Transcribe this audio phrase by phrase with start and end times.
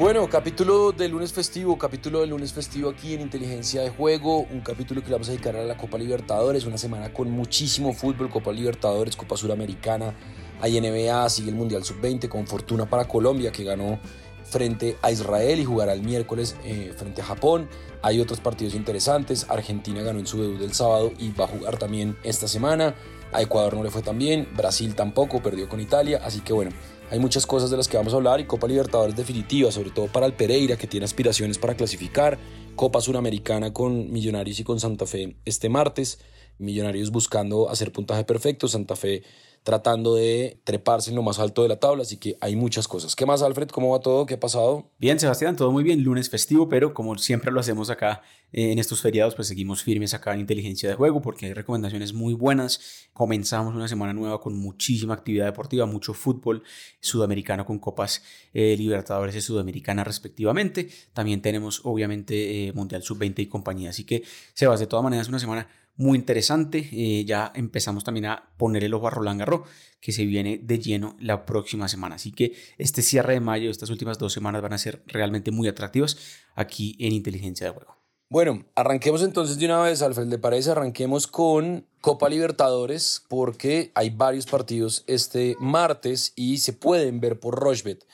[0.00, 4.62] Bueno, capítulo del lunes festivo, capítulo del lunes festivo aquí en Inteligencia de Juego, un
[4.62, 8.30] capítulo que le vamos a dedicar a la Copa Libertadores, una semana con muchísimo fútbol,
[8.30, 10.14] Copa Libertadores, Copa Suramericana,
[10.62, 14.00] hay NBA, sigue el Mundial Sub-20 con fortuna para Colombia que ganó
[14.42, 17.68] frente a Israel y jugará el miércoles eh, frente a Japón.
[18.00, 21.76] Hay otros partidos interesantes, Argentina ganó en su debut del sábado y va a jugar
[21.76, 22.94] también esta semana.
[23.32, 26.70] A Ecuador no le fue tan bien, Brasil tampoco, perdió con Italia, así que bueno,
[27.10, 30.06] hay muchas cosas de las que vamos a hablar y Copa Libertadores definitiva, sobre todo
[30.06, 32.38] para el Pereira que tiene aspiraciones para clasificar.
[32.76, 36.20] Copa Suramericana con Millonarios y con Santa Fe este martes.
[36.58, 39.24] Millonarios buscando hacer puntaje perfecto, Santa Fe
[39.62, 43.14] tratando de treparse en lo más alto de la tabla, así que hay muchas cosas.
[43.14, 43.68] ¿Qué más, Alfred?
[43.68, 44.24] ¿Cómo va todo?
[44.26, 44.90] ¿Qué ha pasado?
[44.98, 46.02] Bien, Sebastián, todo muy bien.
[46.02, 50.14] Lunes festivo, pero como siempre lo hacemos acá eh, en estos feriados, pues seguimos firmes
[50.14, 53.08] acá en Inteligencia de Juego porque hay recomendaciones muy buenas.
[53.12, 56.62] Comenzamos una semana nueva con muchísima actividad deportiva, mucho fútbol
[57.00, 58.22] sudamericano con Copas
[58.54, 60.88] eh, Libertadores y Sudamericana respectivamente.
[61.12, 63.90] También tenemos obviamente eh, Mundial Sub-20 y compañía.
[63.90, 64.22] Así que,
[64.54, 65.68] Sebas, de todas maneras, una semana
[66.00, 66.88] muy interesante.
[66.92, 69.68] Eh, ya empezamos también a poner el ojo a Roland Garros,
[70.00, 72.14] que se viene de lleno la próxima semana.
[72.14, 75.68] Así que este cierre de mayo, estas últimas dos semanas van a ser realmente muy
[75.68, 76.16] atractivas
[76.54, 77.96] aquí en Inteligencia de Juego.
[78.30, 80.70] Bueno, arranquemos entonces de una vez, Alfred, ¿le parece?
[80.70, 87.56] Arranquemos con Copa Libertadores porque hay varios partidos este martes y se pueden ver por
[87.56, 88.06] Rochbet.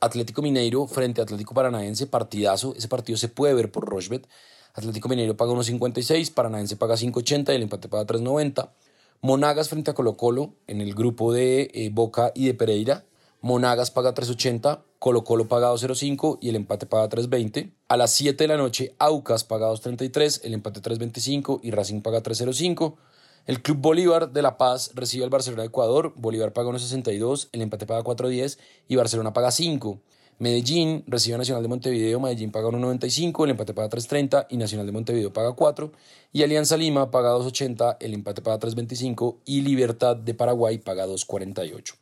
[0.00, 2.74] Atlético Mineiro frente a Atlético Paranaense, partidazo.
[2.76, 4.28] Ese partido se puede ver por Rochbet.
[4.74, 8.70] Atlético Mineiro paga 1.56, Paranaense paga 5.80 y el empate paga 3.90.
[9.22, 13.04] Monagas frente a Colo Colo en el grupo de eh, Boca y de Pereira.
[13.42, 17.72] Monagas paga 3.80, Colo Colo paga 2.05 y el empate paga 3.20.
[17.88, 22.22] A las 7 de la noche Aucas paga 2.33, el empate 3.25 y Racing paga
[22.22, 22.96] 3.05.
[23.46, 27.62] El Club Bolívar de La Paz recibe al Barcelona de Ecuador, Bolívar paga 1.62, el
[27.62, 30.00] empate paga 4.10 y Barcelona paga 5.
[30.40, 34.86] Medellín recibe a Nacional de Montevideo, Medellín paga 1.95, el empate paga 3.30 y Nacional
[34.86, 35.92] de Montevideo paga 4.
[36.32, 41.94] Y Alianza Lima paga 2.80, el empate paga 3.25 y Libertad de Paraguay paga 2.48.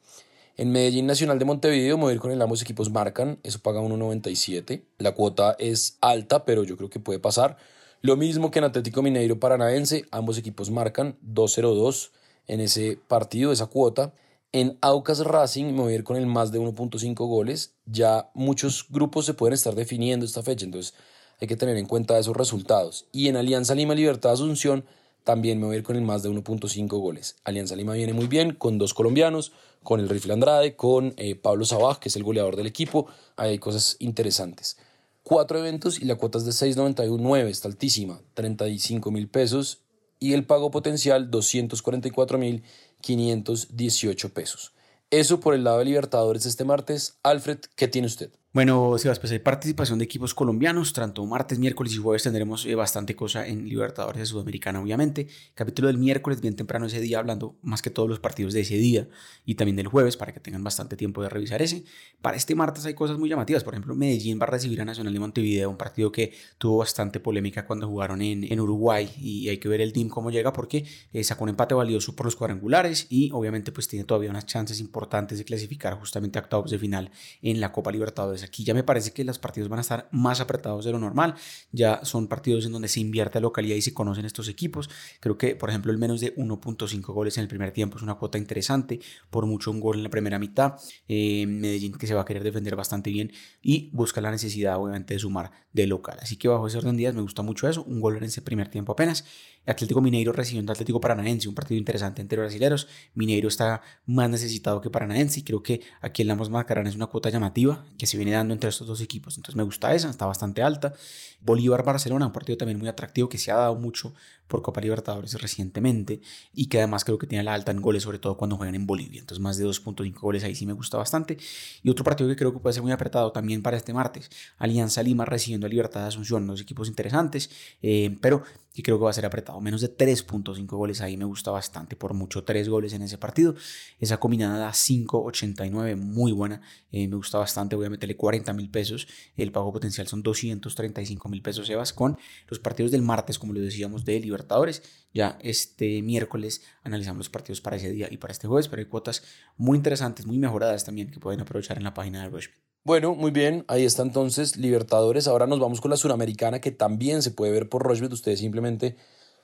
[0.56, 4.82] En Medellín Nacional de Montevideo, mover con el ambos equipos marcan, eso paga 1.97.
[4.98, 7.56] La cuota es alta, pero yo creo que puede pasar.
[8.02, 12.10] Lo mismo que en Atlético Mineiro Paranaense, ambos equipos marcan 2.02
[12.46, 14.12] en ese partido, esa cuota.
[14.50, 17.74] En Aucas Racing me voy a ir con el más de 1.5 goles.
[17.84, 20.94] Ya muchos grupos se pueden estar definiendo esta fecha, entonces
[21.38, 23.06] hay que tener en cuenta esos resultados.
[23.12, 24.86] Y en Alianza Lima Libertad Asunción
[25.22, 27.36] también me voy a ir con el más de 1.5 goles.
[27.44, 31.66] Alianza Lima viene muy bien con dos colombianos, con el Rifle Andrade, con eh, Pablo
[31.66, 33.06] Sabaj, que es el goleador del equipo.
[33.36, 34.78] hay cosas interesantes.
[35.22, 39.82] Cuatro eventos y la cuota es de 6.91.9, está altísima, 35 mil pesos
[40.18, 42.62] y el pago potencial 244 mil
[43.00, 44.72] 518 pesos.
[45.10, 47.18] Eso por el lado de Libertadores este martes.
[47.22, 48.30] Alfred, ¿qué tiene usted?
[48.50, 50.94] Bueno, Sebas, pues hay participación de equipos colombianos.
[50.94, 55.28] Tanto martes, miércoles y jueves tendremos eh, bastante cosa en Libertadores de Sudamericana, obviamente.
[55.52, 58.76] Capítulo del miércoles, bien temprano ese día, hablando más que todos los partidos de ese
[58.78, 59.06] día
[59.44, 61.84] y también del jueves para que tengan bastante tiempo de revisar ese.
[62.22, 63.64] Para este martes hay cosas muy llamativas.
[63.64, 67.20] Por ejemplo, Medellín va a recibir a Nacional de Montevideo, un partido que tuvo bastante
[67.20, 70.86] polémica cuando jugaron en, en Uruguay y hay que ver el team cómo llega porque
[71.12, 74.80] eh, sacó un empate valioso por los cuadrangulares y obviamente pues tiene todavía unas chances
[74.80, 77.10] importantes de clasificar justamente a octavos de final
[77.42, 80.40] en la Copa Libertadores aquí ya me parece que los partidos van a estar más
[80.40, 81.34] apretados de lo normal.
[81.72, 84.88] Ya son partidos en donde se invierte la localidad y se conocen estos equipos.
[85.20, 88.14] Creo que, por ejemplo, el menos de 1.5 goles en el primer tiempo es una
[88.14, 89.00] cuota interesante.
[89.30, 90.74] Por mucho un gol en la primera mitad.
[91.08, 93.32] Eh, Medellín que se va a querer defender bastante bien
[93.62, 96.18] y busca la necesidad, obviamente, de sumar de local.
[96.20, 97.84] Así que bajo ese orden de días me gusta mucho eso.
[97.84, 99.24] Un gol en ese primer tiempo apenas.
[99.66, 102.88] Atlético Mineiro recibiendo Atlético Paranaense, un partido interesante entre brasileños.
[103.14, 107.06] Mineiro está más necesitado que Paranaense y creo que aquí el Lamos Macarán es una
[107.06, 109.36] cuota llamativa que se viene dando entre estos dos equipos.
[109.36, 110.94] Entonces me gusta esa, está bastante alta.
[111.40, 114.14] Bolívar-Barcelona, un partido también muy atractivo que se ha dado mucho
[114.48, 116.20] por Copa Libertadores recientemente
[116.52, 118.86] y que además creo que tiene la alta en goles, sobre todo cuando juegan en
[118.86, 119.20] Bolivia.
[119.20, 121.38] Entonces más de 2.5 goles ahí sí me gusta bastante.
[121.82, 125.02] Y otro partido que creo que puede ser muy apretado también para este martes, Alianza
[125.02, 127.50] Lima recibiendo a Libertad de Asunción, dos equipos interesantes,
[127.82, 128.42] eh, pero
[128.78, 129.60] que creo que va a ser apretado.
[129.60, 133.56] Menos de 3.5 goles ahí me gusta bastante, por mucho 3 goles en ese partido.
[133.98, 136.60] Esa combinada da 5.89, muy buena,
[136.92, 141.28] eh, me gusta bastante, voy a meterle 40 mil pesos, el pago potencial son 235
[141.28, 144.82] mil pesos, Evas, con los partidos del martes, como lo decíamos, de Libertadores.
[145.12, 148.86] Ya este miércoles analizamos los partidos para ese día y para este jueves, pero hay
[148.86, 149.22] cuotas
[149.56, 152.56] muy interesantes, muy mejoradas también que pueden aprovechar en la página de Rushbet.
[152.84, 155.26] Bueno, muy bien, ahí está entonces Libertadores.
[155.26, 158.12] Ahora nos vamos con la Suramericana que también se puede ver por Rochbet.
[158.12, 158.96] Ustedes simplemente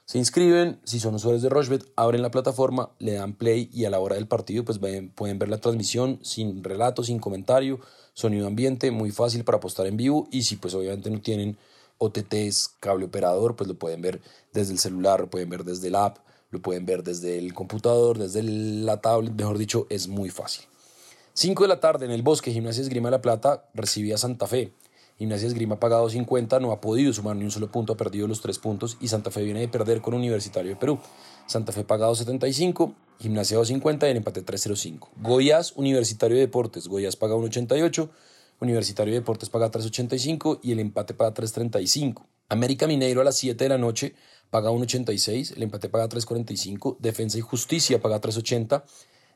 [0.06, 3.90] Se inscriben, si son usuarios de Rochebet, abren la plataforma, le dan play y a
[3.90, 7.80] la hora del partido pues pueden ver la transmisión sin relato, sin comentario,
[8.12, 11.56] sonido ambiente, muy fácil para apostar en vivo y si pues obviamente no tienen
[12.04, 14.20] OTTs, cable operador, pues lo pueden ver
[14.52, 16.18] desde el celular, lo pueden ver desde el app,
[16.50, 20.64] lo pueden ver desde el computador, desde la tablet, mejor dicho, es muy fácil.
[21.36, 24.72] 5 de la tarde en el bosque, Gimnasia Esgrima La Plata recibía Santa Fe.
[25.18, 28.28] Gimnasia Esgrima ha pagado 50, no ha podido sumar ni un solo punto, ha perdido
[28.28, 30.98] los tres puntos y Santa Fe viene de perder con Universitario de Perú.
[31.46, 35.10] Santa Fe pagado 75, Gimnasia 250 y el empate 305.
[35.22, 38.10] Goiás Universitario de Deportes, Goiás paga 188,
[38.60, 42.26] Universitario de Deportes paga 385 y el empate paga 335.
[42.48, 44.14] América Mineiro a las 7 de la noche
[44.50, 48.84] paga 186, el empate paga 345, Defensa y Justicia paga 380.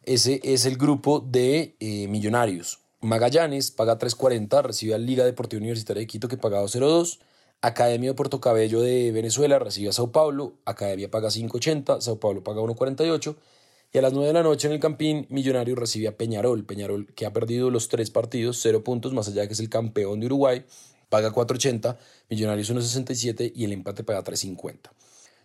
[0.05, 2.81] Ese es el grupo de eh, Millonarios.
[3.00, 7.19] Magallanes paga 3.40, recibe a Liga Deportiva Universitaria de Quito que paga 2.02.
[7.61, 12.43] Academia de Puerto Cabello de Venezuela recibe a Sao Paulo, Academia paga 5.80, Sao Paulo
[12.44, 13.37] paga 1.48.
[13.90, 16.67] Y a las 9 de la noche en el Campín, Millonario recibe a Peñarol.
[16.67, 19.70] Peñarol que ha perdido los tres partidos, 0 puntos, más allá de que es el
[19.70, 20.64] campeón de Uruguay,
[21.08, 21.96] paga 4.80,
[22.29, 24.90] Millonarios 1.67 y el empate paga 3.50.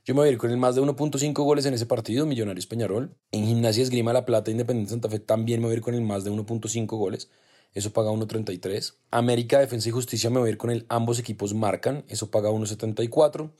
[0.05, 2.67] Yo me voy a ir con el más de 1.5 goles en ese partido, Millonarios
[2.67, 3.15] Peñarol.
[3.31, 6.01] En Gimnasia Esgrima La Plata, Independiente Santa Fe también me voy a ir con el
[6.01, 7.29] más de 1.5 goles.
[7.73, 8.95] Eso paga 1.33.
[9.11, 12.03] América Defensa y Justicia me voy a ir con el ambos equipos marcan.
[12.09, 13.51] Eso paga 1.74.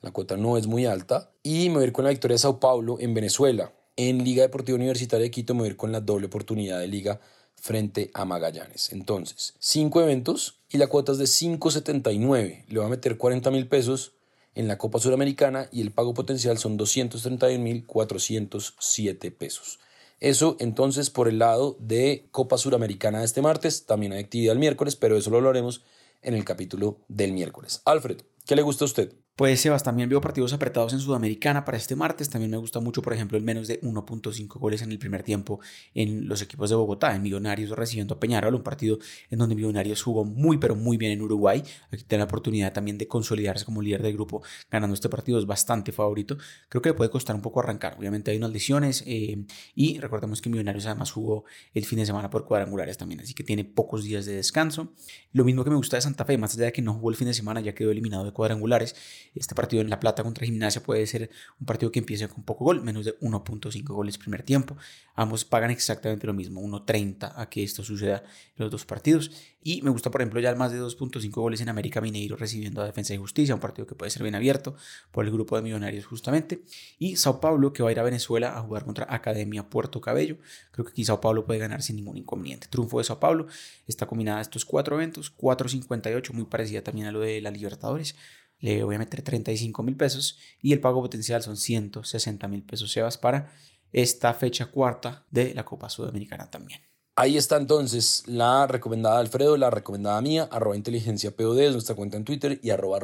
[0.00, 1.32] La cuota no es muy alta.
[1.42, 3.72] Y me voy a ir con la victoria de Sao Paulo en Venezuela.
[4.00, 6.86] En Liga Deportiva Universitaria de Quito me voy a ir con la doble oportunidad de
[6.86, 7.18] liga
[7.56, 8.92] frente a Magallanes.
[8.92, 12.66] Entonces, cinco eventos y la cuota es de 5.79.
[12.68, 14.12] Le voy a meter 40 mil pesos
[14.54, 19.80] en la Copa Suramericana y el pago potencial son 231.407 pesos.
[20.20, 24.60] Eso entonces por el lado de Copa Suramericana de este martes, también hay actividad el
[24.60, 25.82] miércoles, pero eso lo hablaremos
[26.22, 27.82] en el capítulo del miércoles.
[27.84, 29.12] Alfred, ¿qué le gusta a usted?
[29.38, 32.28] Pues Sebas, también veo partidos apretados en Sudamericana para este martes.
[32.28, 35.60] También me gusta mucho, por ejemplo, el menos de 1.5 goles en el primer tiempo
[35.94, 38.98] en los equipos de Bogotá, en Millonarios recibiendo a Peñarol, un partido
[39.30, 41.62] en donde Millonarios jugó muy, pero muy bien en Uruguay.
[41.92, 44.42] Aquí tiene la oportunidad también de consolidarse como líder del grupo
[44.72, 45.38] ganando este partido.
[45.38, 46.36] Es bastante favorito.
[46.68, 47.94] Creo que le puede costar un poco arrancar.
[47.96, 49.44] Obviamente hay unas lesiones eh,
[49.76, 51.44] y recordemos que Millonarios además jugó
[51.74, 54.94] el fin de semana por cuadrangulares también, así que tiene pocos días de descanso.
[55.30, 57.16] Lo mismo que me gusta de Santa Fe, más allá de que no jugó el
[57.16, 58.96] fin de semana, ya quedó eliminado de cuadrangulares
[59.34, 61.30] este partido en La Plata contra Gimnasia puede ser
[61.60, 64.76] un partido que empiece con poco gol, menos de 1.5 goles primer tiempo.
[65.14, 69.30] Ambos pagan exactamente lo mismo, 1.30 a que esto suceda en los dos partidos.
[69.62, 72.86] Y me gusta, por ejemplo, ya más de 2.5 goles en América Mineiro recibiendo a
[72.86, 74.76] Defensa y Justicia, un partido que puede ser bien abierto
[75.10, 76.62] por el grupo de millonarios justamente.
[76.98, 80.38] Y Sao Paulo, que va a ir a Venezuela a jugar contra Academia Puerto Cabello.
[80.70, 82.68] Creo que aquí Sao Paulo puede ganar sin ningún inconveniente.
[82.68, 83.46] Triunfo de Sao Paulo
[83.86, 88.14] está combinada a estos cuatro eventos, 4.58, muy parecida también a lo de la Libertadores
[88.60, 92.92] le voy a meter 35 mil pesos y el pago potencial son 160 mil pesos
[92.92, 93.52] Sebas para
[93.92, 96.80] esta fecha cuarta de la Copa Sudamericana también.
[97.16, 102.16] Ahí está entonces la recomendada Alfredo, la recomendada mía, arroba inteligencia POD es nuestra cuenta
[102.16, 103.00] en Twitter y arroba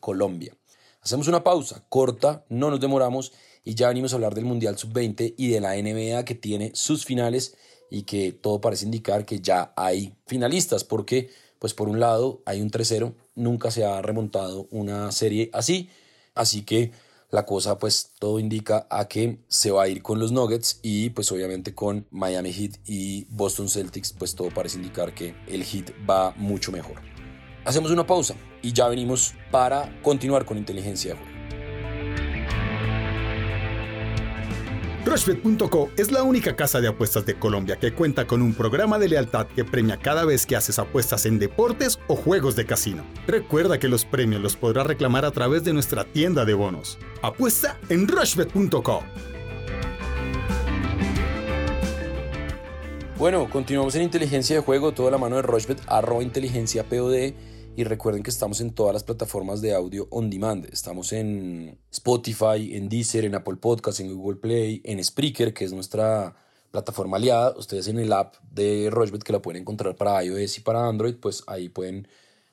[0.00, 0.56] Colombia.
[1.02, 3.32] Hacemos una pausa corta, no nos demoramos
[3.64, 7.04] y ya venimos a hablar del Mundial Sub-20 y de la NBA que tiene sus
[7.04, 7.56] finales
[7.90, 12.62] y que todo parece indicar que ya hay finalistas porque pues por un lado hay
[12.62, 15.88] un 3-0, nunca se ha remontado una serie así,
[16.34, 16.92] así que
[17.30, 21.10] la cosa pues todo indica a que se va a ir con los Nuggets y
[21.10, 25.92] pues obviamente con Miami Heat y Boston Celtics pues todo parece indicar que el Heat
[26.08, 26.96] va mucho mejor.
[27.64, 31.37] Hacemos una pausa y ya venimos para continuar con inteligencia de juego.
[35.08, 39.08] Rushbet.co es la única casa de apuestas de Colombia que cuenta con un programa de
[39.08, 43.06] lealtad que premia cada vez que haces apuestas en deportes o juegos de casino.
[43.26, 46.98] Recuerda que los premios los podrás reclamar a través de nuestra tienda de bonos.
[47.22, 49.02] Apuesta en Rushbet.co.
[53.16, 57.32] Bueno, continuamos en inteligencia de juego, toda la mano de Rushbet, arroba inteligencia POD
[57.78, 60.66] y recuerden que estamos en todas las plataformas de audio on demand.
[60.72, 65.72] Estamos en Spotify, en Deezer, en Apple Podcasts, en Google Play, en Spreaker, que es
[65.72, 66.34] nuestra
[66.72, 67.56] plataforma aliada.
[67.56, 71.14] Ustedes en el app de Rochbet, que la pueden encontrar para iOS y para Android,
[71.20, 72.08] pues ahí pueden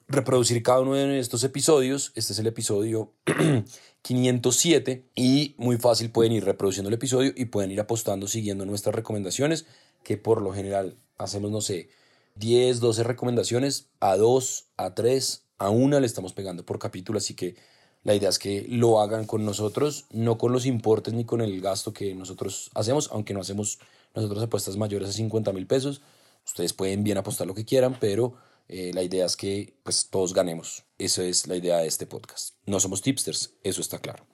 [0.07, 2.11] reproducir cada uno de estos episodios.
[2.13, 3.11] Este es el episodio
[4.03, 8.93] 507 y muy fácil pueden ir reproduciendo el episodio y pueden ir apostando siguiendo nuestras
[8.93, 9.65] recomendaciones,
[10.03, 11.89] que por lo general hacemos, no sé,
[12.35, 17.33] 10, 12 recomendaciones, a 2, a 3, a 1 le estamos pegando por capítulo, así
[17.33, 17.55] que
[18.03, 21.59] la idea es que lo hagan con nosotros, no con los importes ni con el
[21.61, 23.79] gasto que nosotros hacemos, aunque no hacemos
[24.13, 26.01] nosotros apuestas mayores a 50 mil pesos.
[26.45, 28.35] Ustedes pueden bien apostar lo que quieran, pero
[28.67, 30.83] eh, la idea es que pues, todos ganemos.
[30.99, 32.55] Esa es la idea de este podcast.
[32.65, 34.25] No somos tipsters, eso está claro.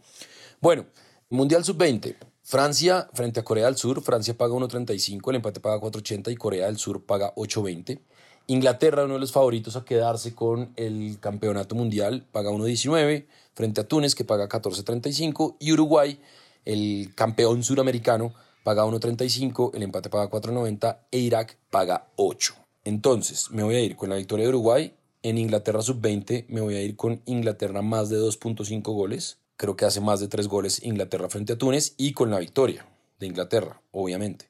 [0.59, 0.85] Bueno,
[1.29, 2.17] Mundial Sub-20.
[2.43, 4.01] Francia frente a Corea del Sur.
[4.01, 7.99] Francia paga 1.35, el empate paga 4.80 y Corea del Sur paga 8.20.
[8.47, 13.87] Inglaterra, uno de los favoritos a quedarse con el campeonato mundial, paga 1.19 frente a
[13.87, 15.55] Túnez, que paga 14.35.
[15.59, 16.19] Y Uruguay,
[16.65, 18.33] el campeón suramericano,
[18.63, 22.55] paga 1.35, el empate paga 4.90 e Irak paga 8.
[22.83, 24.93] Entonces, me voy a ir con la victoria de Uruguay.
[25.23, 29.37] En Inglaterra sub-20 me voy a ir con Inglaterra más de 2.5 goles.
[29.61, 32.87] Creo que hace más de 3 goles Inglaterra frente a Túnez y con la victoria
[33.19, 34.49] de Inglaterra, obviamente.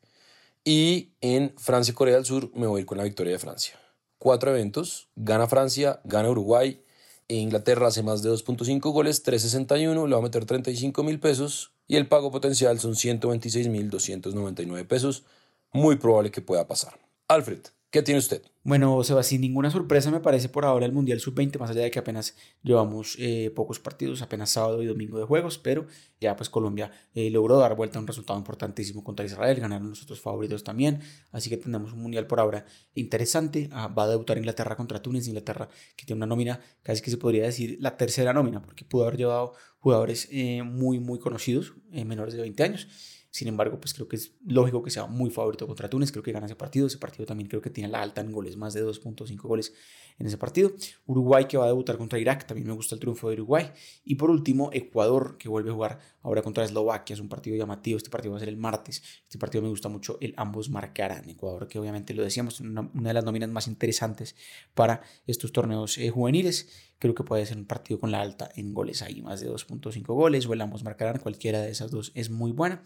[0.63, 3.77] Y en Francia-Corea del Sur me voy a ir con la victoria de Francia.
[4.17, 6.81] Cuatro eventos, gana Francia, gana Uruguay,
[7.27, 11.73] e Inglaterra hace más de 2.5 goles, 3.61, le va a meter 35 mil pesos
[11.89, 15.25] y el pago potencial son 126 mil 299 pesos.
[15.73, 16.97] Muy probable que pueda pasar.
[17.27, 17.59] Alfred,
[17.91, 18.41] ¿Qué tiene usted?
[18.63, 21.89] Bueno, Seba, sin ninguna sorpresa me parece por ahora el Mundial Sub-20, más allá de
[21.89, 25.87] que apenas llevamos eh, pocos partidos, apenas sábado y domingo de juegos, pero
[26.19, 30.03] ya pues Colombia eh, logró dar vuelta a un resultado importantísimo contra Israel, ganaron los
[30.03, 31.01] otros favoritos también,
[31.31, 35.27] así que tenemos un Mundial por ahora interesante, ah, va a debutar Inglaterra contra Túnez,
[35.27, 39.05] Inglaterra que tiene una nómina, casi que se podría decir la tercera nómina, porque pudo
[39.05, 42.87] haber llevado jugadores eh, muy, muy conocidos, menores de 20 años,
[43.31, 46.11] sin embargo, pues creo que es lógico que sea muy favorito contra Túnez.
[46.11, 46.87] Creo que gana ese partido.
[46.87, 49.73] Ese partido también creo que tiene la alta en goles, más de 2.5 goles
[50.19, 50.73] en ese partido.
[51.05, 52.45] Uruguay que va a debutar contra Irak.
[52.45, 53.71] También me gusta el triunfo de Uruguay.
[54.03, 57.13] Y por último, Ecuador que vuelve a jugar ahora contra Eslovaquia.
[57.13, 57.95] Es un partido llamativo.
[57.95, 59.01] Este partido va a ser el martes.
[59.23, 60.17] Este partido me gusta mucho.
[60.19, 61.29] El ambos marcarán.
[61.29, 64.35] Ecuador que obviamente lo decíamos, una, una de las nóminas más interesantes
[64.73, 66.67] para estos torneos eh, juveniles
[66.99, 70.05] creo que puede ser un partido con la alta en goles ahí, más de 2.5
[70.05, 72.83] goles o el ambos marcarán, cualquiera de esas dos es muy buena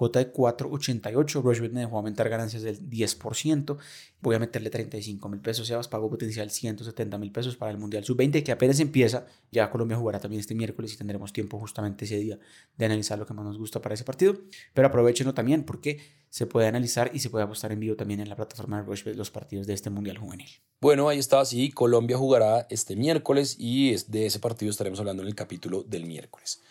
[0.00, 1.42] cuota de 4.88.
[1.42, 3.76] Rushbet me dejó aumentar ganancias del 10%.
[4.22, 8.02] Voy a meterle 35 mil pesos, Sebas, pago potencial 170 mil pesos para el Mundial
[8.02, 9.26] Sub-20, que apenas empieza.
[9.52, 12.38] Ya Colombia jugará también este miércoles y tendremos tiempo justamente ese día
[12.78, 14.38] de analizar lo que más nos gusta para ese partido.
[14.72, 18.30] Pero aprovechenlo también porque se puede analizar y se puede apostar en vivo también en
[18.30, 20.48] la plataforma de Rushbet los partidos de este Mundial Juvenil.
[20.80, 25.28] Bueno, ahí está, sí, Colombia jugará este miércoles y de ese partido estaremos hablando en
[25.28, 26.62] el capítulo del miércoles.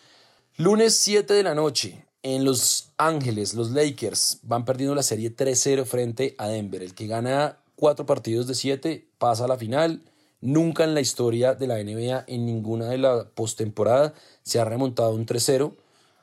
[0.56, 5.84] Lunes 7 de la noche, en Los Ángeles, los Lakers van perdiendo la serie 3-0
[5.84, 6.82] frente a Denver.
[6.82, 10.02] El que gana cuatro partidos de siete pasa a la final.
[10.42, 15.14] Nunca en la historia de la NBA, en ninguna de la postemporada, se ha remontado
[15.14, 15.74] un 3-0.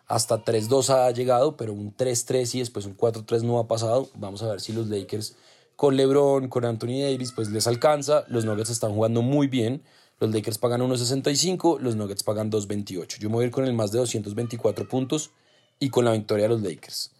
[0.07, 4.09] Hasta 3-2 ha llegado, pero un 3-3 y después un 4-3 no ha pasado.
[4.15, 5.35] Vamos a ver si los Lakers
[5.75, 8.23] con LeBron, con Anthony Davis, pues les alcanza.
[8.27, 9.83] Los Nuggets están jugando muy bien.
[10.19, 13.19] Los Lakers pagan 1.65, los Nuggets pagan 2.28.
[13.19, 15.31] Yo me voy a ir con el más de 224 puntos
[15.79, 17.11] y con la victoria de los Lakers.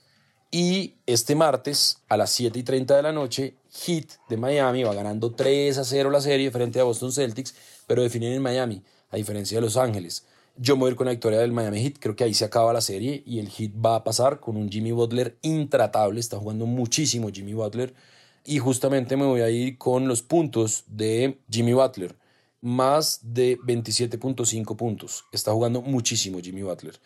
[0.50, 4.94] Y este martes a las 7 y 30 de la noche, Heat de Miami va
[4.94, 7.54] ganando 3 a 0 la serie frente a Boston Celtics,
[7.86, 10.26] pero definen en Miami, a diferencia de Los Ángeles.
[10.56, 12.46] Yo me voy a ir con la victoria del Miami Heat, creo que ahí se
[12.46, 16.38] acaba la serie y el Heat va a pasar con un Jimmy Butler intratable, está
[16.38, 17.94] jugando muchísimo Jimmy Butler.
[18.46, 22.16] Y justamente me voy a ir con los puntos de Jimmy Butler,
[22.62, 25.26] más de 27.5 puntos.
[25.34, 26.98] Está jugando muchísimo Jimmy Butler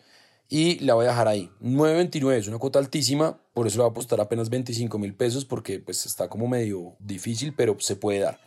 [0.52, 1.50] y la voy a dejar ahí.
[1.62, 5.46] 9.29 es una cuota altísima, por eso le voy a apostar apenas 25 mil pesos
[5.46, 8.38] porque pues está como medio difícil, pero se puede dar.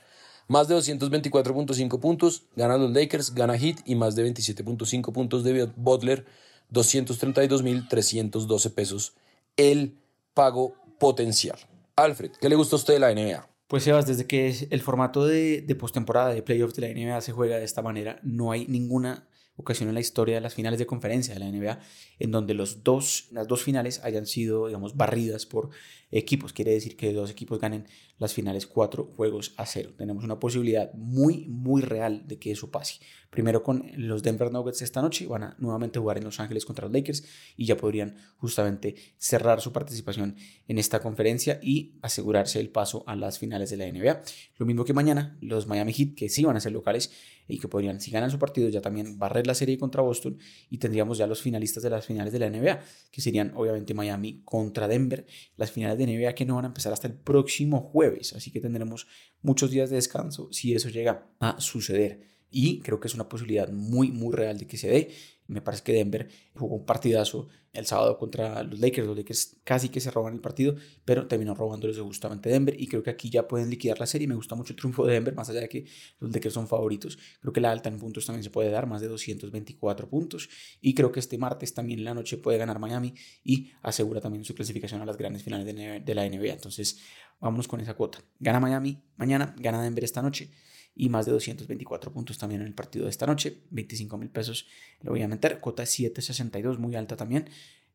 [0.47, 5.67] Más de 224.5 puntos, ganan los Lakers, gana Heat y más de 27.5 puntos de
[5.75, 6.27] Butler,
[6.71, 9.13] 232.312 pesos
[9.57, 9.97] el
[10.35, 11.57] pago potencial.
[11.95, 13.49] Alfred, ¿qué le gusta a usted de la NBA?
[13.67, 17.57] Pues Sebas, desde que el formato de postemporada de playoffs de la NBA se juega
[17.57, 21.33] de esta manera, no hay ninguna ocasión en la historia de las finales de conferencia
[21.33, 21.79] de la NBA
[22.19, 25.69] en donde los dos, las dos finales hayan sido, digamos, barridas por
[26.17, 26.53] equipos.
[26.53, 27.85] Quiere decir que dos equipos ganen
[28.17, 29.93] las finales cuatro juegos a cero.
[29.97, 32.99] Tenemos una posibilidad muy, muy real de que eso pase.
[33.29, 36.85] Primero con los Denver Nuggets esta noche, van a nuevamente jugar en Los Ángeles contra
[36.85, 37.25] los Lakers
[37.57, 40.37] y ya podrían justamente cerrar su participación
[40.69, 44.21] en esta conferencia y asegurarse el paso a las finales de la NBA.
[44.57, 47.11] Lo mismo que mañana, los Miami Heat, que sí van a ser locales
[47.47, 50.37] y que podrían, si ganan su partido, ya también barrer la serie contra Boston
[50.69, 52.79] y tendríamos ya los finalistas de las finales de la NBA,
[53.11, 55.25] que serían obviamente Miami contra Denver,
[55.57, 58.59] las finales de NBA que no van a empezar hasta el próximo jueves, así que
[58.59, 59.07] tendremos
[59.41, 62.21] muchos días de descanso si eso llega a suceder.
[62.49, 65.11] Y creo que es una posibilidad muy, muy real de que se dé.
[65.47, 69.05] Me parece que Denver jugó un partidazo el sábado contra los Lakers.
[69.05, 72.75] Los Lakers casi que se roban el partido, pero terminó robándoles justamente Denver.
[72.79, 74.27] Y creo que aquí ya pueden liquidar la serie.
[74.27, 75.85] Me gusta mucho el triunfo de Denver, más allá de que
[76.19, 77.17] los Lakers son favoritos.
[77.41, 80.49] Creo que la alta en puntos también se puede dar, más de 224 puntos.
[80.81, 84.43] Y creo que este martes también en la noche puede ganar Miami y asegura también
[84.45, 86.53] su clasificación a las grandes finales de la NBA.
[86.53, 86.99] Entonces,
[87.39, 88.19] vámonos con esa cuota.
[88.39, 90.49] Gana Miami mañana, gana Denver esta noche
[90.95, 93.63] y más de 224 puntos también en el partido de esta noche.
[93.69, 94.67] 25 mil pesos
[95.01, 95.59] lo voy a meter.
[95.59, 97.49] Cuota 7.62, muy alta también.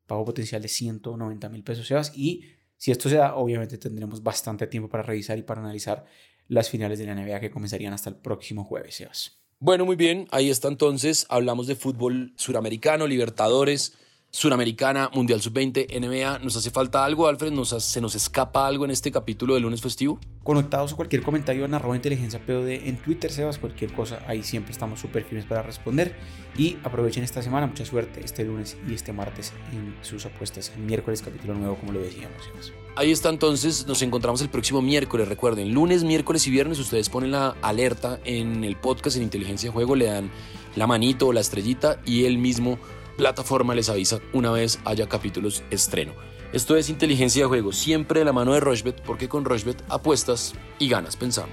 [0.06, 2.12] Pago potencial de 190 mil pesos, Sebas.
[2.14, 2.44] Y
[2.76, 6.04] si esto se da, obviamente tendremos bastante tiempo para revisar y para analizar
[6.48, 9.40] las finales de la NBA que comenzarían hasta el próximo jueves, Sebas.
[9.58, 11.26] Bueno, muy bien, ahí está entonces.
[11.28, 13.94] Hablamos de fútbol suramericano, Libertadores,
[14.32, 16.38] Suramericana, Mundial Sub-20, NBA.
[16.38, 17.50] ¿Nos hace falta algo, Alfred?
[17.50, 20.20] ¿Nos, ¿Se nos escapa algo en este capítulo de lunes festivo?
[20.44, 24.72] Conectados a cualquier comentario en arroba inteligencia POD en Twitter, Sebas, cualquier cosa, ahí siempre
[24.72, 26.14] estamos súper firmes para responder.
[26.56, 30.72] Y aprovechen esta semana, mucha suerte este lunes y este martes en sus apuestas.
[30.76, 32.72] El miércoles capítulo nuevo, como lo decíamos, Sebas.
[32.94, 35.26] Ahí está entonces, nos encontramos el próximo miércoles.
[35.26, 39.72] Recuerden, lunes, miércoles y viernes ustedes ponen la alerta en el podcast en Inteligencia de
[39.72, 40.30] Juego, le dan
[40.76, 42.78] la manito o la estrellita y el mismo
[43.20, 46.14] plataforma les avisa una vez haya capítulos estreno.
[46.54, 50.54] Esto es inteligencia de juego, siempre de la mano de Rochbet, porque con Rochbet apuestas
[50.78, 51.52] y ganas pensando.